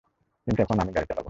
কিন্তু 0.47 0.59
এখন 0.61 0.77
আমি 0.79 0.91
গাড়ি 0.91 1.07
চালাবো। 1.07 1.19